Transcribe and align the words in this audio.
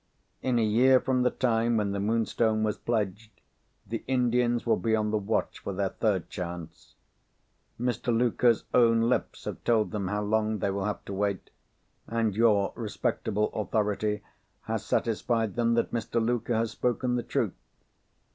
In 0.41 0.57
a 0.57 0.63
year 0.65 0.99
from 0.99 1.21
the 1.21 1.29
time 1.29 1.77
when 1.77 1.91
the 1.91 1.99
Moonstone 1.99 2.63
was 2.63 2.75
pledged, 2.75 3.29
the 3.85 4.03
Indians 4.07 4.65
will 4.65 4.75
be 4.79 4.95
on 4.95 5.11
the 5.11 5.19
watch 5.19 5.59
for 5.59 5.73
their 5.73 5.89
third 5.89 6.27
chance. 6.27 6.95
Mr. 7.79 8.07
Luker's 8.07 8.63
own 8.73 9.01
lips 9.03 9.45
have 9.45 9.63
told 9.63 9.91
them 9.91 10.07
how 10.07 10.23
long 10.23 10.57
they 10.57 10.71
will 10.71 10.85
have 10.85 11.05
to 11.05 11.13
wait, 11.13 11.51
and 12.07 12.35
your 12.35 12.73
respectable 12.75 13.51
authority 13.53 14.23
has 14.61 14.83
satisfied 14.83 15.55
them 15.55 15.75
that 15.75 15.91
Mr. 15.91 16.19
Luker 16.19 16.55
has 16.55 16.71
spoken 16.71 17.15
the 17.15 17.21
truth. 17.21 17.53